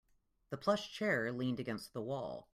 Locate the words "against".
1.59-1.93